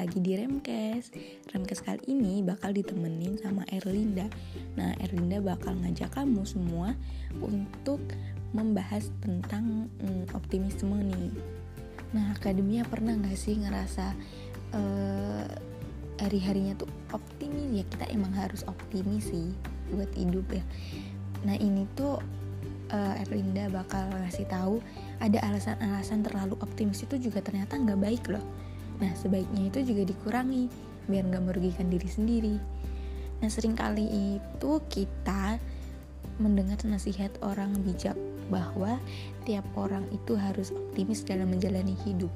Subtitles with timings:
[0.00, 1.12] lagi di Remkes.
[1.52, 4.24] Remkes kali ini bakal ditemenin sama Erlinda.
[4.80, 6.96] Nah Erlinda bakal ngajak kamu semua
[7.36, 8.00] untuk
[8.56, 11.36] membahas tentang mm, optimisme nih.
[12.16, 14.16] Nah akademia pernah gak sih ngerasa
[14.72, 15.44] uh,
[16.16, 17.68] hari-harinya tuh optimis?
[17.68, 19.52] Ya kita emang harus optimis sih
[19.92, 20.64] buat hidup ya.
[21.44, 22.16] Nah ini tuh
[22.88, 24.80] uh, Erlinda bakal ngasih tahu
[25.20, 28.69] ada alasan-alasan terlalu optimis itu juga ternyata nggak baik loh
[29.00, 30.68] Nah, sebaiknya itu juga dikurangi
[31.08, 32.56] biar nggak merugikan diri sendiri.
[33.40, 35.56] Nah, sering kali itu kita
[36.36, 38.16] mendengar nasihat orang bijak
[38.52, 39.00] bahwa
[39.48, 42.32] tiap orang itu harus optimis dalam menjalani hidup.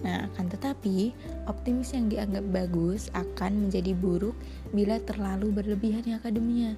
[0.00, 1.12] Nah, akan tetapi,
[1.44, 4.32] optimis yang dianggap bagus akan menjadi buruk
[4.72, 6.72] bila terlalu berlebihan akademia.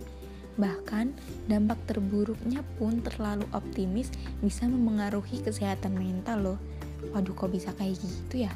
[0.59, 1.15] Bahkan,
[1.47, 4.11] dampak terburuknya pun terlalu optimis
[4.43, 6.59] bisa memengaruhi kesehatan mental loh
[7.11, 8.53] waduh kok bisa kayak gitu ya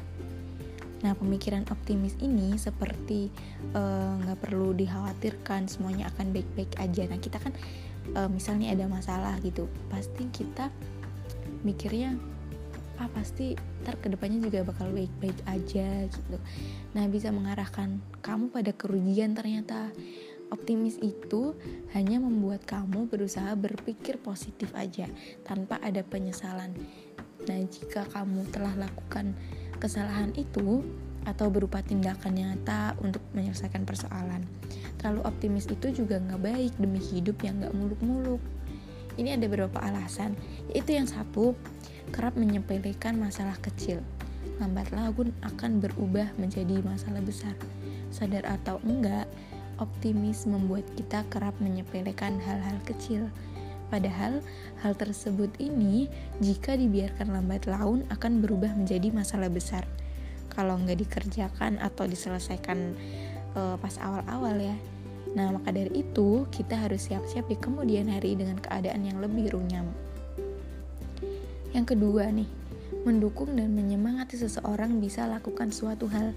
[1.05, 3.29] Nah, pemikiran optimis ini seperti
[3.77, 7.05] eh, nggak uh, perlu dikhawatirkan, semuanya akan baik-baik aja.
[7.05, 7.53] Nah, kita kan
[8.17, 10.73] uh, misalnya ada masalah gitu, pasti kita
[11.61, 12.17] mikirnya
[12.97, 13.53] ah pasti
[13.85, 16.37] ntar ke depannya juga bakal baik-baik aja gitu.
[16.97, 19.93] Nah, bisa mengarahkan kamu pada kerugian ternyata.
[20.47, 21.59] Optimis itu
[21.91, 25.11] hanya membuat kamu berusaha berpikir positif aja
[25.43, 26.71] tanpa ada penyesalan.
[27.47, 29.31] Nah, jika kamu telah lakukan
[29.79, 30.83] kesalahan itu
[31.27, 34.43] atau berupa tindakan nyata untuk menyelesaikan persoalan.
[34.99, 38.39] Terlalu optimis itu juga nggak baik demi hidup yang nggak muluk-muluk.
[39.17, 40.37] Ini ada beberapa alasan,
[40.71, 41.57] yaitu yang satu,
[42.15, 43.99] kerap menyepelekan masalah kecil.
[44.61, 47.53] Lambat laun akan berubah menjadi masalah besar.
[48.13, 49.27] Sadar atau enggak,
[49.77, 53.29] optimis membuat kita kerap menyepelekan hal-hal kecil
[53.87, 54.43] Padahal
[54.83, 56.11] hal tersebut ini
[56.43, 59.87] jika dibiarkan lambat laun akan berubah menjadi masalah besar.
[60.51, 62.97] Kalau nggak dikerjakan atau diselesaikan
[63.55, 64.77] uh, pas awal-awal ya.
[65.37, 69.87] Nah maka dari itu kita harus siap-siap di kemudian hari dengan keadaan yang lebih runyam.
[71.75, 72.49] Yang kedua nih,
[73.03, 76.31] mendukung dan menyemangati seseorang bisa lakukan suatu hal,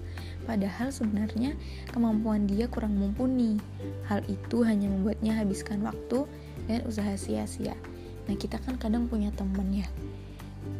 [0.45, 1.55] padahal sebenarnya
[1.89, 3.57] kemampuan dia kurang mumpuni.
[4.05, 6.27] Hal itu hanya membuatnya habiskan waktu
[6.71, 7.75] dan usaha sia-sia.
[8.31, 9.87] Nah kita kan kadang punya temen ya.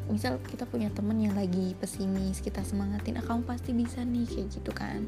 [0.08, 4.48] Misal kita punya temen yang lagi pesimis kita semangatin ah kamu pasti bisa nih kayak
[4.54, 5.08] gitu kan.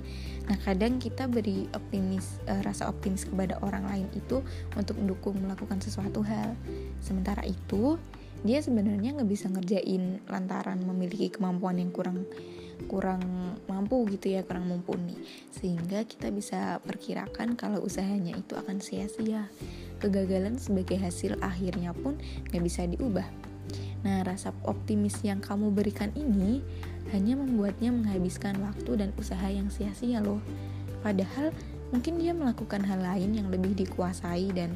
[0.50, 4.42] Nah kadang kita beri optimis uh, rasa optimis kepada orang lain itu
[4.74, 6.56] untuk mendukung melakukan sesuatu hal.
[7.00, 8.00] Sementara itu
[8.44, 12.28] dia sebenarnya nggak bisa ngerjain lantaran memiliki kemampuan yang kurang
[12.88, 13.24] kurang
[13.66, 15.18] mampu gitu ya kurang mumpuni.
[15.54, 19.48] Sehingga kita bisa perkirakan kalau usahanya itu akan sia-sia.
[20.02, 22.20] Kegagalan sebagai hasil akhirnya pun
[22.52, 23.26] gak bisa diubah.
[24.04, 26.60] Nah rasa optimis yang kamu berikan ini
[27.16, 30.44] hanya membuatnya menghabiskan waktu dan usaha yang sia-sia loh.
[31.04, 31.56] Padahal
[31.96, 34.76] mungkin dia melakukan hal lain yang lebih dikuasai dan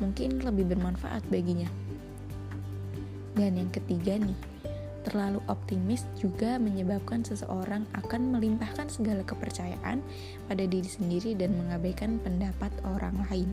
[0.00, 1.68] mungkin lebih bermanfaat baginya.
[3.34, 4.38] Dan yang ketiga nih
[5.04, 10.00] Terlalu optimis juga menyebabkan seseorang akan melimpahkan segala kepercayaan
[10.48, 13.52] pada diri sendiri dan mengabaikan pendapat orang lain.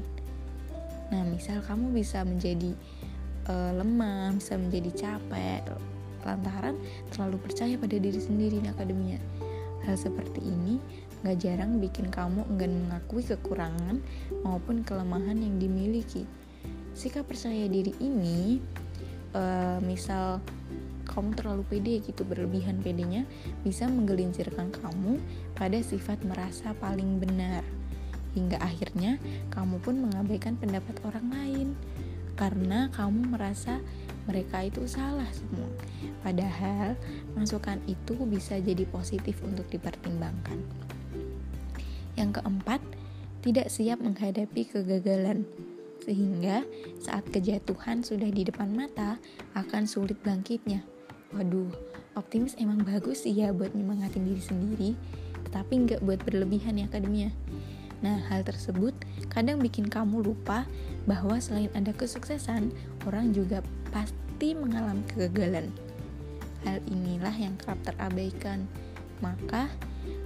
[1.11, 2.71] Nah, misal kamu bisa menjadi
[3.51, 5.67] uh, lemah, bisa menjadi capek
[6.23, 6.77] lantaran
[7.11, 9.19] terlalu percaya pada diri sendiri di akademia.
[9.83, 10.77] Hal seperti ini
[11.25, 13.99] gak jarang bikin kamu enggan mengakui kekurangan
[14.45, 16.23] maupun kelemahan yang dimiliki.
[16.93, 18.61] Sikap percaya diri ini,
[19.33, 20.39] uh, misal
[21.11, 23.27] kamu terlalu pede gitu berlebihan pedenya
[23.67, 25.19] bisa menggelincirkan kamu
[25.53, 27.67] pada sifat merasa paling benar.
[28.31, 29.19] Hingga akhirnya
[29.51, 31.69] kamu pun mengabaikan pendapat orang lain.
[32.39, 33.83] Karena kamu merasa
[34.25, 35.67] mereka itu salah semua.
[36.23, 36.95] Padahal
[37.35, 40.57] masukan itu bisa jadi positif untuk dipertimbangkan.
[42.15, 42.81] Yang keempat
[43.43, 45.43] tidak siap menghadapi kegagalan.
[46.01, 46.65] Sehingga
[46.97, 49.21] saat kejatuhan sudah di depan mata
[49.53, 50.81] akan sulit bangkitnya
[51.31, 51.71] waduh
[52.19, 54.89] optimis emang bagus sih ya buat nyemangatin diri sendiri
[55.51, 57.31] tapi nggak buat berlebihan ya akademia
[58.01, 58.97] Nah, hal tersebut
[59.29, 60.65] kadang bikin kamu lupa
[61.05, 62.73] bahwa selain ada kesuksesan,
[63.05, 63.61] orang juga
[63.93, 65.69] pasti mengalami kegagalan.
[66.65, 68.65] Hal inilah yang kerap terabaikan.
[69.21, 69.69] Maka,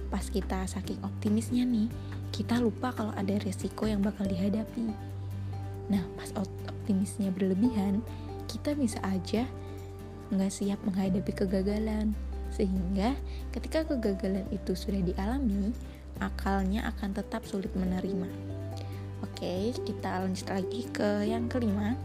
[0.08, 1.92] pas kita saking optimisnya nih,
[2.32, 4.88] kita lupa kalau ada resiko yang bakal dihadapi.
[5.92, 8.00] Nah, pas optimisnya berlebihan,
[8.48, 9.44] kita bisa aja
[10.32, 12.16] nggak siap menghadapi kegagalan.
[12.54, 13.14] Sehingga
[13.52, 15.74] ketika kegagalan itu sudah dialami,
[16.22, 18.28] akalnya akan tetap sulit menerima.
[19.24, 21.96] Oke, kita lanjut lagi ke yang kelima.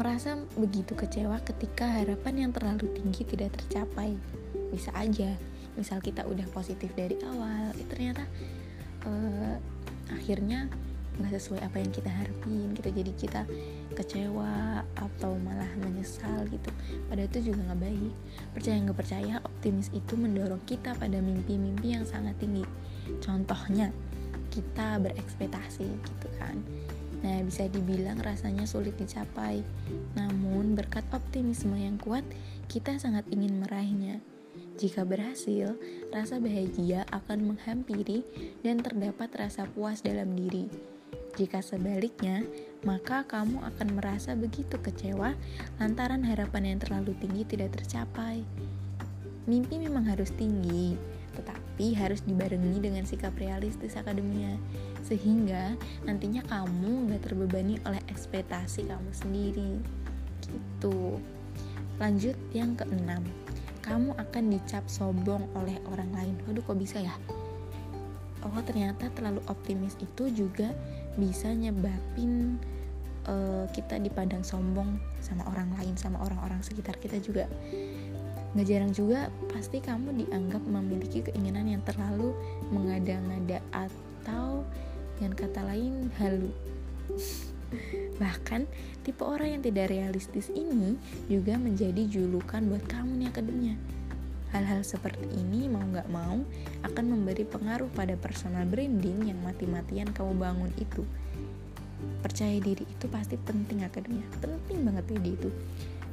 [0.00, 4.16] Merasa begitu kecewa ketika harapan yang terlalu tinggi tidak tercapai.
[4.72, 5.36] Bisa aja
[5.76, 8.24] misal kita udah positif dari awal itu ternyata
[9.08, 9.56] uh,
[10.12, 10.68] akhirnya
[11.20, 13.42] nggak sesuai apa yang kita harapin gitu jadi kita
[13.92, 16.70] kecewa atau malah menyesal gitu
[17.12, 18.14] padahal itu juga nggak baik
[18.56, 22.64] percaya nggak percaya optimis itu mendorong kita pada mimpi-mimpi yang sangat tinggi
[23.20, 23.92] contohnya
[24.48, 26.56] kita berekspektasi gitu kan
[27.22, 29.62] Nah, bisa dibilang rasanya sulit dicapai.
[30.18, 32.26] Namun, berkat optimisme yang kuat,
[32.66, 34.18] kita sangat ingin meraihnya.
[34.74, 35.78] Jika berhasil,
[36.10, 38.26] rasa bahagia akan menghampiri
[38.66, 40.91] dan terdapat rasa puas dalam diri.
[41.32, 42.44] Jika sebaliknya,
[42.84, 45.32] maka kamu akan merasa begitu kecewa
[45.80, 48.44] lantaran harapan yang terlalu tinggi tidak tercapai.
[49.48, 50.94] Mimpi memang harus tinggi,
[51.32, 54.60] tetapi harus dibarengi dengan sikap realistis akademia,
[55.02, 55.74] sehingga
[56.04, 59.72] nantinya kamu nggak terbebani oleh ekspektasi kamu sendiri.
[60.44, 61.16] Gitu.
[61.96, 63.24] Lanjut yang keenam,
[63.80, 66.36] kamu akan dicap sombong oleh orang lain.
[66.44, 67.14] Waduh, kok bisa ya?
[68.42, 70.74] Oh, ternyata terlalu optimis itu juga
[71.14, 72.58] bisa nyebabin
[73.30, 77.46] uh, kita dipandang sombong sama orang lain sama orang-orang sekitar kita juga.
[78.52, 82.34] Nggak jarang juga pasti kamu dianggap memiliki keinginan yang terlalu
[82.74, 84.66] mengada-ngada atau
[85.22, 86.50] yang kata lain halu.
[88.20, 88.68] Bahkan
[89.06, 91.00] tipe orang yang tidak realistis ini
[91.30, 93.74] juga menjadi julukan buat kamu nih akademia
[94.52, 96.36] Hal-hal seperti ini mau nggak mau
[96.84, 101.02] akan memberi pengaruh pada personal branding yang mati-matian kamu bangun itu.
[102.20, 105.50] Percaya diri itu pasti penting akademia, penting banget ide itu.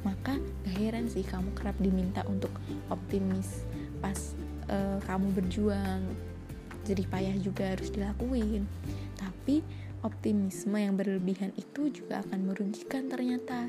[0.00, 2.48] Maka gak heran sih kamu kerap diminta untuk
[2.88, 3.68] optimis
[4.00, 4.16] pas
[4.72, 6.00] uh, kamu berjuang.
[6.88, 8.64] Jadi payah juga harus dilakuin.
[9.20, 9.60] Tapi
[10.00, 13.68] optimisme yang berlebihan itu juga akan merugikan ternyata.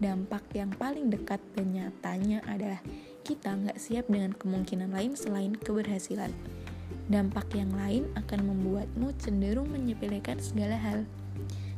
[0.00, 2.80] Dampak yang paling dekat dan nyatanya adalah
[3.22, 6.34] kita nggak siap dengan kemungkinan lain selain keberhasilan.
[7.06, 11.06] Dampak yang lain akan membuatmu cenderung menyepelekan segala hal.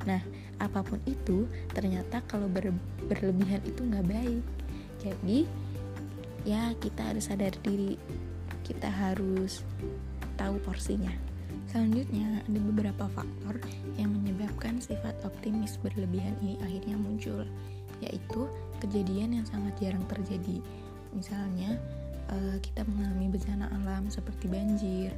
[0.08, 0.20] Nah,
[0.60, 2.72] apa pun itu, ternyata kalau ber
[3.08, 4.44] berlebihan itu nggak baik.
[5.04, 5.44] Jadi,
[6.48, 8.00] ya kita harus sadar diri,
[8.64, 9.60] kita harus
[10.40, 11.12] tahu porsinya.
[11.68, 13.60] Selanjutnya, ada beberapa faktor
[14.00, 17.44] yang menyebabkan sifat optimis berlebihan ini akhirnya muncul,
[18.00, 18.48] yaitu
[18.80, 20.60] kejadian yang sangat jarang terjadi,
[21.14, 21.80] misalnya
[22.28, 25.10] uh, kita mengalami bencana alam seperti banjir.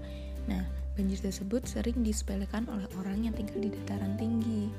[0.47, 0.63] Nah,
[0.95, 4.71] banjir tersebut sering disepelekan oleh orang yang tinggal di dataran tinggi.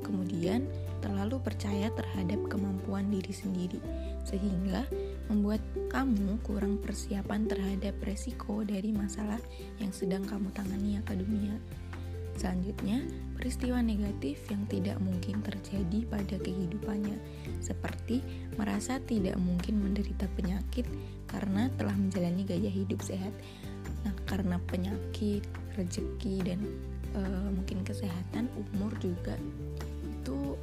[0.00, 0.64] Kemudian,
[1.02, 3.82] terlalu percaya terhadap kemampuan diri sendiri,
[4.22, 4.86] sehingga
[5.26, 5.58] membuat
[5.90, 9.42] kamu kurang persiapan terhadap resiko dari masalah
[9.82, 11.58] yang sedang kamu tangani akademia.
[12.36, 13.00] Selanjutnya,
[13.32, 17.16] peristiwa negatif yang tidak mungkin terjadi pada kehidupannya,
[17.64, 18.20] seperti
[18.60, 20.84] merasa tidak mungkin menderita penyakit
[21.24, 23.32] karena telah menjalani gaya hidup sehat.
[24.04, 25.48] Nah, karena penyakit,
[25.80, 26.60] rezeki, dan
[27.16, 27.20] e,
[27.56, 29.40] mungkin kesehatan, umur juga
[30.04, 30.60] itu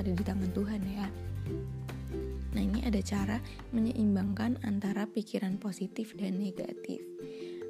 [0.00, 1.06] ada di tangan Tuhan ya.
[2.54, 3.44] Nah, ini ada cara
[3.76, 7.02] menyeimbangkan antara pikiran positif dan negatif.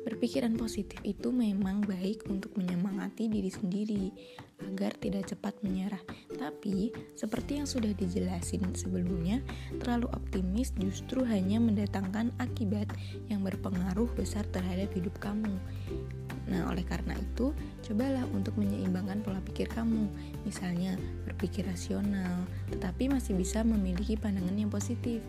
[0.05, 4.13] Berpikiran positif itu memang baik untuk menyemangati diri sendiri
[4.61, 6.01] agar tidak cepat menyerah.
[6.37, 9.41] Tapi, seperti yang sudah dijelasin sebelumnya,
[9.81, 12.93] terlalu optimis justru hanya mendatangkan akibat
[13.33, 15.57] yang berpengaruh besar terhadap hidup kamu.
[16.45, 17.57] Nah, oleh karena itu,
[17.89, 20.13] cobalah untuk menyeimbangkan pola pikir kamu.
[20.45, 25.25] Misalnya, berpikir rasional, tetapi masih bisa memiliki pandangan yang positif.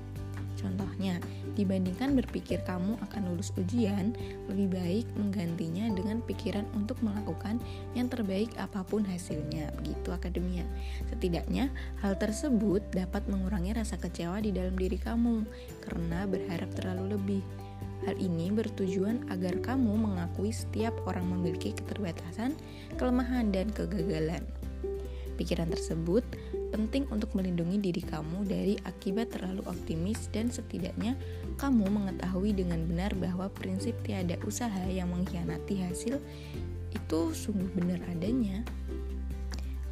[0.66, 1.22] Contohnya,
[1.54, 4.18] dibandingkan berpikir kamu akan lulus ujian,
[4.50, 7.62] lebih baik menggantinya dengan pikiran untuk melakukan
[7.94, 9.70] yang terbaik apa pun hasilnya.
[9.78, 10.66] Begitu akademia.
[11.14, 11.70] Setidaknya,
[12.02, 15.46] hal tersebut dapat mengurangi rasa kecewa di dalam diri kamu
[15.86, 17.44] karena berharap terlalu lebih.
[18.10, 22.58] Hal ini bertujuan agar kamu mengakui setiap orang memiliki keterbatasan,
[22.98, 24.42] kelemahan, dan kegagalan.
[25.36, 26.24] Pikiran tersebut
[26.76, 31.16] penting untuk melindungi diri kamu dari akibat terlalu optimis dan setidaknya
[31.56, 36.20] kamu mengetahui dengan benar bahwa prinsip tiada usaha yang mengkhianati hasil
[36.92, 38.60] itu sungguh benar adanya.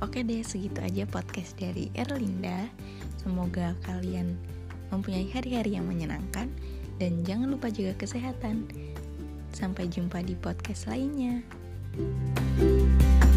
[0.03, 2.67] Oke deh, segitu aja podcast dari Erlinda.
[3.15, 4.35] Semoga kalian
[4.91, 6.51] mempunyai hari-hari yang menyenangkan
[6.99, 8.67] dan jangan lupa jaga kesehatan.
[9.55, 11.39] Sampai jumpa di podcast lainnya.
[11.93, 13.32] thank you